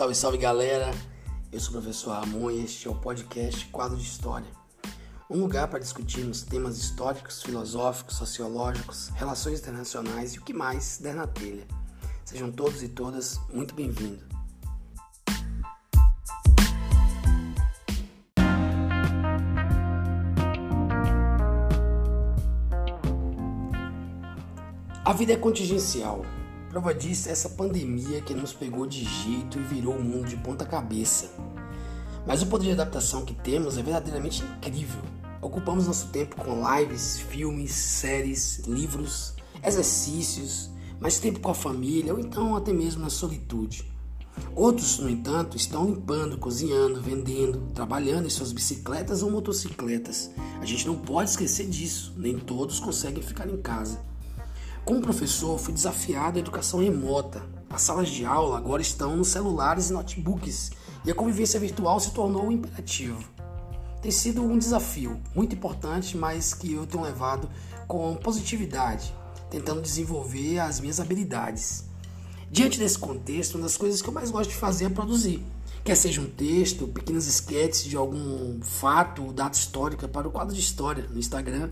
[0.00, 0.90] Salve, salve galera!
[1.52, 4.48] Eu sou o professor Ramon e este é o podcast Quadro de História.
[5.28, 11.14] Um lugar para discutirmos temas históricos, filosóficos, sociológicos, relações internacionais e o que mais der
[11.14, 11.68] na telha.
[12.24, 14.24] Sejam todos e todas muito bem-vindos.
[25.04, 26.24] A vida é contingencial.
[26.70, 30.36] Prova disso é essa pandemia que nos pegou de jeito e virou o mundo de
[30.36, 31.28] ponta cabeça.
[32.24, 35.00] Mas o poder de adaptação que temos é verdadeiramente incrível.
[35.42, 39.34] Ocupamos nosso tempo com lives, filmes, séries, livros,
[39.64, 40.70] exercícios,
[41.00, 43.90] mais tempo com a família ou então até mesmo na solitude.
[44.54, 50.30] Outros, no entanto, estão limpando, cozinhando, vendendo, trabalhando em suas bicicletas ou motocicletas.
[50.60, 54.08] A gente não pode esquecer disso, nem todos conseguem ficar em casa.
[54.90, 57.40] Como professor, fui desafiado à educação remota.
[57.70, 60.72] As salas de aula agora estão nos celulares e notebooks,
[61.04, 63.22] e a convivência virtual se tornou um imperativo.
[64.02, 67.48] Tem sido um desafio muito importante, mas que eu tenho levado
[67.86, 69.14] com positividade,
[69.48, 71.84] tentando desenvolver as minhas habilidades.
[72.50, 75.40] Diante desse contexto, uma das coisas que eu mais gosto de fazer é produzir.
[75.84, 80.52] Quer seja um texto, pequenas esquetes de algum fato ou data histórica para o quadro
[80.52, 81.70] de história no Instagram.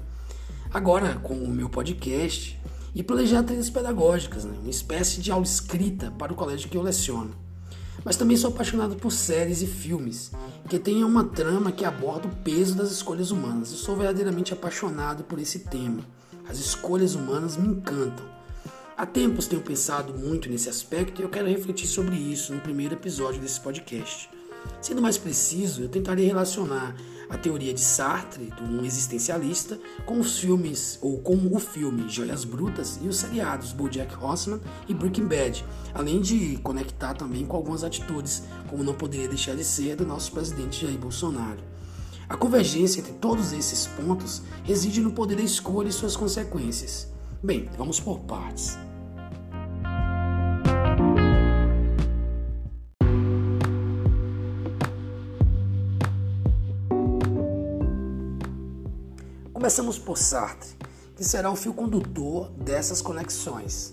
[0.73, 2.57] Agora, com o meu podcast,
[2.99, 4.59] e planejar trilhas pedagógicas, né?
[4.61, 7.33] uma espécie de aula escrita para o colégio que eu leciono.
[8.05, 10.33] Mas também sou apaixonado por séries e filmes
[10.69, 13.71] que tenham uma trama que aborda o peso das escolhas humanas.
[13.71, 16.03] Eu sou verdadeiramente apaixonado por esse tema.
[16.49, 18.27] As escolhas humanas me encantam.
[18.97, 22.95] Há tempos tenho pensado muito nesse aspecto e eu quero refletir sobre isso no primeiro
[22.95, 24.29] episódio desse podcast.
[24.81, 26.97] Sendo mais preciso, eu tentarei relacionar
[27.29, 32.99] a teoria de Sartre, um existencialista, com os filmes, ou com o filme Joias Brutas
[33.03, 38.43] e os seriados BoJack Horseman e Breaking Bad, além de conectar também com algumas atitudes,
[38.69, 41.61] como não poderia deixar de ser, do nosso presidente Jair Bolsonaro.
[42.29, 47.09] A convergência entre todos esses pontos reside no poder da escolha e suas consequências.
[47.43, 48.77] Bem, vamos por partes.
[59.59, 60.69] Começamos por Sartre,
[61.17, 63.93] que será o fio condutor dessas conexões.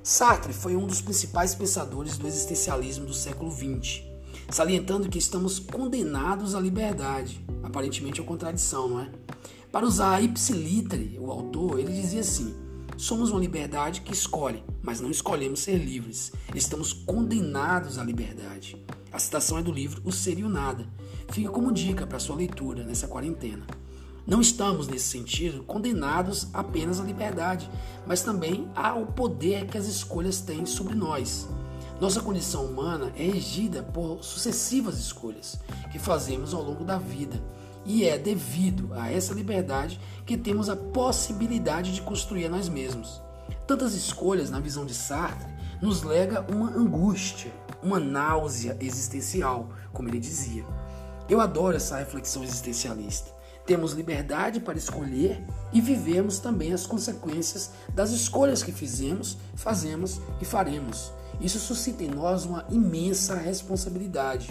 [0.00, 4.04] Sartre foi um dos principais pensadores do existencialismo do século XX,
[4.48, 7.44] salientando que estamos condenados à liberdade.
[7.64, 9.10] Aparentemente é uma contradição, não é?
[9.72, 12.54] Para usar ipsiliter, o autor, ele dizia assim:
[12.96, 16.30] somos uma liberdade que escolhe, mas não escolhemos ser livres.
[16.54, 18.80] Estamos condenados à liberdade.
[19.10, 20.86] A citação é do livro O Ser e o Nada.
[21.30, 23.66] Fica como dica para sua leitura nessa quarentena.
[24.26, 27.70] Não estamos, nesse sentido, condenados apenas à liberdade,
[28.04, 31.48] mas também ao poder que as escolhas têm sobre nós.
[32.00, 35.60] Nossa condição humana é regida por sucessivas escolhas
[35.92, 37.40] que fazemos ao longo da vida,
[37.84, 43.22] e é devido a essa liberdade que temos a possibilidade de construir a nós mesmos.
[43.64, 50.18] Tantas escolhas, na visão de Sartre, nos lega uma angústia, uma náusea existencial, como ele
[50.18, 50.66] dizia.
[51.28, 53.35] Eu adoro essa reflexão existencialista.
[53.66, 60.44] Temos liberdade para escolher e vivemos também as consequências das escolhas que fizemos, fazemos e
[60.44, 61.10] faremos.
[61.40, 64.50] Isso suscita em nós uma imensa responsabilidade.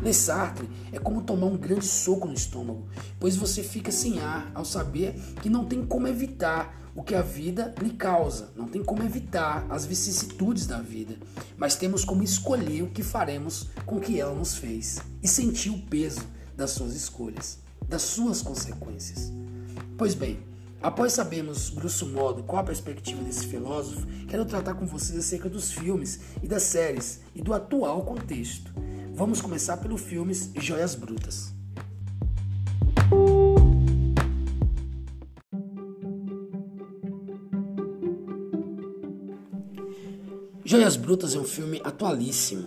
[0.00, 2.86] Ler Sartre é como tomar um grande soco no estômago,
[3.18, 7.22] pois você fica sem ar ao saber que não tem como evitar o que a
[7.22, 11.16] vida lhe causa, não tem como evitar as vicissitudes da vida,
[11.56, 15.70] mas temos como escolher o que faremos com o que ela nos fez e sentir
[15.70, 16.22] o peso
[16.56, 19.32] das suas escolhas das suas consequências.
[19.96, 20.38] Pois bem,
[20.82, 25.72] após sabermos, grosso modo, qual a perspectiva desse filósofo, quero tratar com vocês acerca dos
[25.72, 28.72] filmes e das séries e do atual contexto.
[29.14, 31.54] Vamos começar pelo filme Joias Brutas.
[40.64, 42.66] Joias Brutas é um filme atualíssimo.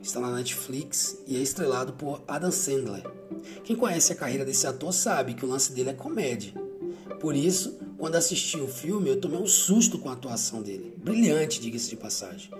[0.00, 3.21] Está na Netflix e é estrelado por Adam Sandler.
[3.64, 6.52] Quem conhece a carreira desse ator sabe que o lance dele é comédia.
[7.20, 10.94] Por isso, quando assisti o filme, eu tomei um susto com a atuação dele.
[10.96, 12.50] Brilhante, diga-se de passagem.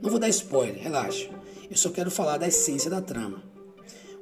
[0.00, 1.28] Não vou dar spoiler, relaxa.
[1.70, 3.42] Eu só quero falar da essência da trama.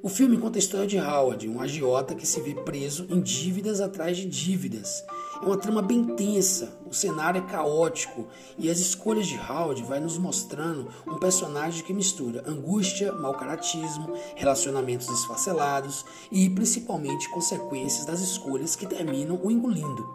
[0.03, 3.83] O filme conta a história de Howard, um agiota que se vê preso em dívidas
[3.83, 5.05] atrás de dívidas.
[5.43, 8.29] É uma trama bem tensa, o cenário é caótico
[8.59, 14.13] e as escolhas de Howard vai nos mostrando um personagem que mistura angústia, mau caratismo,
[14.37, 20.07] relacionamentos esfacelados e principalmente consequências das escolhas que terminam o engolindo.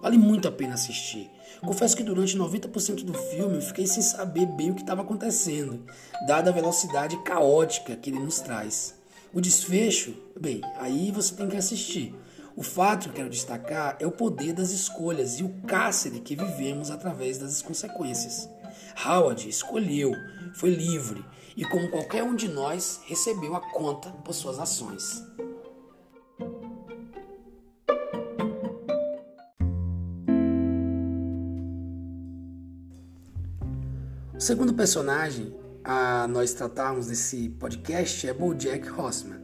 [0.00, 1.28] Vale muito a pena assistir.
[1.60, 5.84] Confesso que durante 90% do filme eu fiquei sem saber bem o que estava acontecendo,
[6.28, 8.94] dada a velocidade caótica que ele nos traz.
[9.34, 12.14] O desfecho, bem, aí você tem que assistir.
[12.56, 16.34] O fato que eu quero destacar é o poder das escolhas e o cárcere que
[16.34, 18.48] vivemos através das consequências.
[19.04, 20.12] Howard escolheu,
[20.54, 21.24] foi livre
[21.56, 25.22] e, como qualquer um de nós, recebeu a conta por suas ações.
[34.34, 35.54] O segundo personagem
[35.84, 39.39] a nós tratarmos nesse podcast é BoJack Horseman.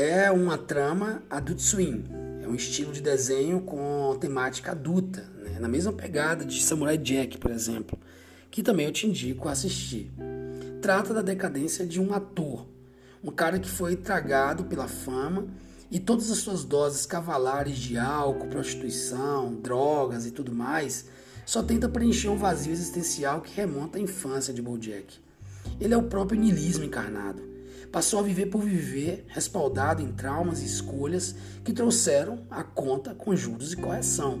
[0.00, 2.04] É uma trama adult swim,
[2.40, 5.58] é um estilo de desenho com temática adulta, né?
[5.58, 7.98] na mesma pegada de Samurai Jack, por exemplo,
[8.48, 10.12] que também eu te indico a assistir.
[10.80, 12.64] Trata da decadência de um ator,
[13.24, 15.48] um cara que foi tragado pela fama
[15.90, 21.06] e todas as suas doses cavalares de álcool, prostituição, drogas e tudo mais
[21.44, 25.18] só tenta preencher um vazio existencial que remonta à infância de Bojack.
[25.80, 27.57] Ele é o próprio niilismo encarnado.
[27.90, 33.34] Passou a viver por viver, respaldado em traumas e escolhas que trouxeram a conta com
[33.34, 34.40] juros e correção.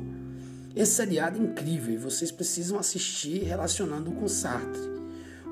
[0.76, 4.98] Esse seriado é incrível e vocês precisam assistir relacionando com Sartre.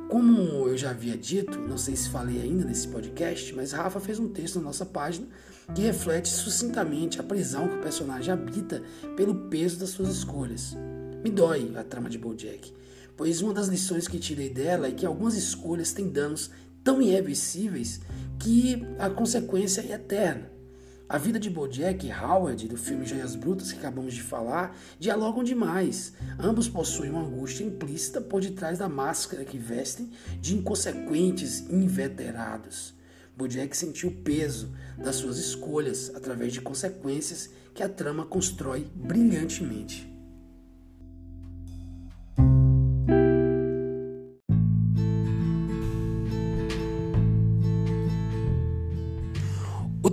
[0.09, 4.21] Como eu já havia dito, não sei se falei ainda nesse podcast, mas Rafa fez
[4.21, 5.27] um texto na nossa página
[5.75, 8.83] que reflete sucintamente a prisão que o personagem habita
[9.17, 10.77] pelo peso das suas escolhas.
[11.25, 12.73] Me dói a trama de Bojack,
[13.17, 16.53] pois uma das lições que tirei dela é que algumas escolhas têm danos
[16.87, 18.01] tão irreversíveis
[18.39, 20.49] que a consequência é eterna.
[21.09, 25.43] A vida de Bojack e Howard, do filme Joias Brutas que acabamos de falar, dialogam
[25.43, 26.13] demais.
[26.39, 32.95] Ambos possuem uma angústia implícita por detrás da máscara que vestem de inconsequentes inveterados.
[33.37, 40.16] Bojack sentiu o peso das suas escolhas através de consequências que a trama constrói brilhantemente.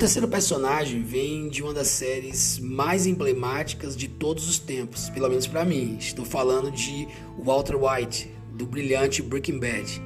[0.04, 5.48] Terceiro personagem vem de uma das séries mais emblemáticas de todos os tempos, pelo menos
[5.48, 5.96] para mim.
[5.98, 7.08] Estou falando de
[7.42, 10.02] Walter White, do brilhante Breaking Bad.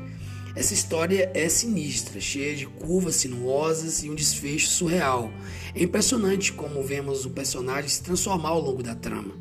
[0.55, 5.31] Essa história é sinistra, cheia de curvas sinuosas e um desfecho surreal.
[5.73, 9.33] É impressionante como vemos o personagem se transformar ao longo da trama.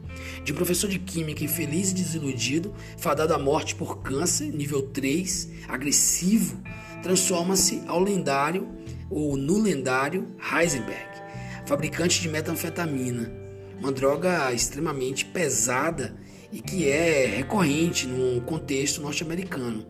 [0.43, 5.51] De um professor de química infeliz e desiludido, fadado à morte por câncer, nível 3,
[5.69, 6.59] agressivo,
[7.03, 8.75] transforma-se ao lendário
[9.11, 11.09] ou no lendário Heisenberg,
[11.67, 13.33] fabricante de metanfetamina,
[13.79, 16.17] uma droga extremamente pesada
[16.53, 19.87] e que é recorrente no contexto norte-americano.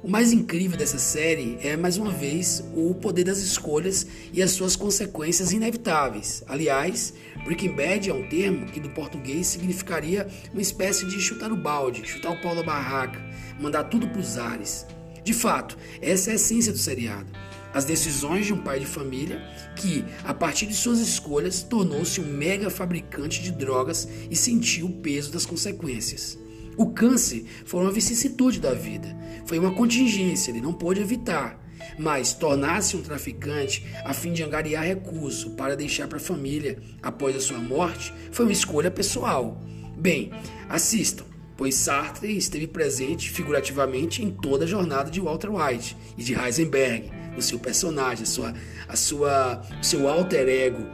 [0.00, 4.52] O mais incrível dessa série é, mais uma vez, o poder das escolhas e as
[4.52, 6.44] suas consequências inevitáveis.
[6.46, 7.12] Aliás,
[7.44, 12.06] Breaking Bad é um termo que do português significaria uma espécie de chutar o balde,
[12.06, 13.20] chutar o pau da barraca,
[13.60, 14.86] mandar tudo para os ares.
[15.24, 17.47] De fato, essa é a essência do seriado
[17.78, 19.40] as decisões de um pai de família
[19.76, 24.94] que, a partir de suas escolhas, tornou-se um mega fabricante de drogas e sentiu o
[24.94, 26.36] peso das consequências.
[26.76, 29.16] O câncer foi uma vicissitude da vida,
[29.46, 31.64] foi uma contingência, ele não pôde evitar.
[31.96, 37.36] Mas tornar-se um traficante a fim de angariar recurso para deixar para a família após
[37.36, 39.60] a sua morte foi uma escolha pessoal.
[39.96, 40.32] Bem,
[40.68, 41.24] assistam,
[41.56, 47.10] pois Sartre esteve presente figurativamente em toda a jornada de Walter White e de Heisenberg,
[47.38, 48.54] o seu personagem, a sua,
[48.88, 50.84] a sua, o seu alter ego,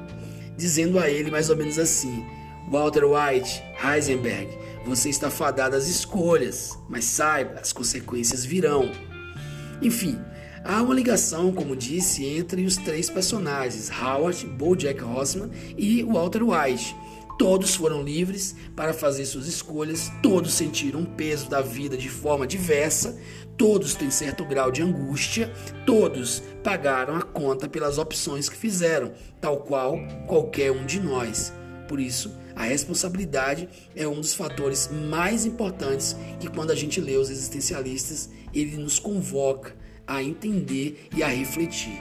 [0.56, 2.24] dizendo a ele mais ou menos assim:
[2.70, 4.48] Walter White, Heisenberg,
[4.84, 8.90] você está fadado às escolhas, mas saiba, as consequências virão.
[9.82, 10.18] Enfim,
[10.64, 16.94] há uma ligação, como disse, entre os três personagens, Howard, BoJack Horseman e Walter White.
[17.38, 22.46] Todos foram livres para fazer suas escolhas, todos sentiram o peso da vida de forma
[22.46, 23.18] diversa,
[23.56, 25.52] todos têm certo grau de angústia,
[25.84, 31.52] todos pagaram a conta pelas opções que fizeram, tal qual qualquer um de nós.
[31.88, 37.16] Por isso, a responsabilidade é um dos fatores mais importantes que quando a gente lê
[37.16, 39.74] os existencialistas, ele nos convoca
[40.06, 42.00] a entender e a refletir.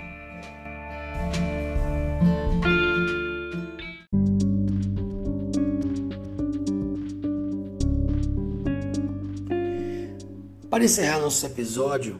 [10.73, 12.19] Para encerrar nosso episódio,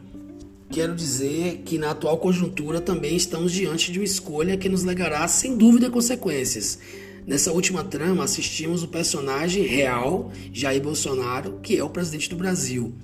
[0.70, 5.26] quero dizer que na atual conjuntura também estamos diante de uma escolha que nos legará
[5.26, 6.78] sem dúvida consequências.
[7.26, 12.94] Nessa última trama, assistimos o personagem real, Jair Bolsonaro, que é o presidente do Brasil.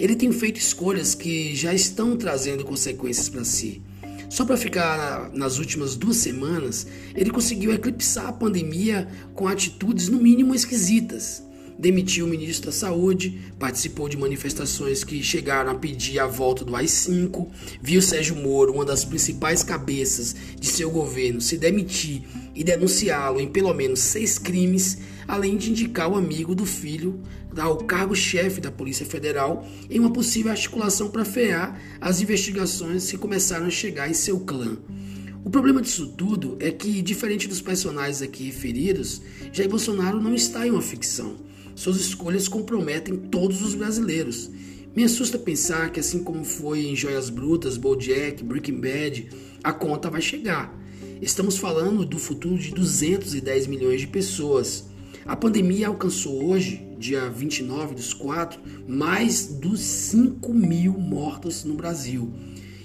[0.00, 3.82] Ele tem feito escolhas que já estão trazendo consequências para si.
[4.30, 10.18] Só para ficar nas últimas duas semanas, ele conseguiu eclipsar a pandemia com atitudes no
[10.18, 11.46] mínimo esquisitas.
[11.78, 16.74] Demitiu o ministro da Saúde, participou de manifestações que chegaram a pedir a volta do
[16.74, 17.46] AI-5,
[17.80, 23.46] viu Sérgio Moro, uma das principais cabeças de seu governo, se demitir e denunciá-lo em
[23.46, 27.20] pelo menos seis crimes, além de indicar o amigo do filho
[27.56, 33.66] ao cargo-chefe da Polícia Federal em uma possível articulação para frear as investigações que começaram
[33.66, 34.76] a chegar em seu clã.
[35.44, 40.66] O problema disso tudo é que, diferente dos personagens aqui referidos, Jair Bolsonaro não está
[40.66, 41.47] em uma ficção.
[41.78, 44.50] Suas escolhas comprometem todos os brasileiros.
[44.96, 49.30] Me assusta pensar que, assim como foi em Joias Brutas, Bojack, Breaking Bad,
[49.62, 50.76] a conta vai chegar.
[51.22, 54.88] Estamos falando do futuro de 210 milhões de pessoas.
[55.24, 62.34] A pandemia alcançou hoje, dia 29 dos 4, mais dos 5 mil mortos no Brasil.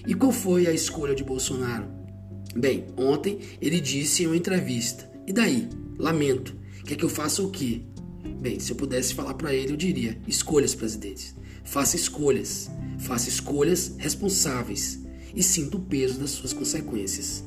[0.06, 1.88] E qual foi a escolha de Bolsonaro?
[2.56, 5.68] Bem, ontem ele disse em uma entrevista: E daí?
[5.98, 6.56] Lamento.
[6.86, 7.82] Quer que eu faça o quê?
[8.39, 11.36] Bem, se eu pudesse falar para ele, eu diria: escolhas, presidente.
[11.63, 12.70] Faça escolhas.
[13.00, 15.01] Faça escolhas responsáveis
[15.36, 17.44] e sinta o peso das suas consequências.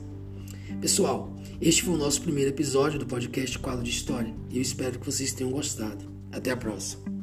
[0.81, 4.99] Pessoal, este foi o nosso primeiro episódio do podcast Quadro de História e eu espero
[4.99, 6.05] que vocês tenham gostado.
[6.33, 7.16] Até a próxima.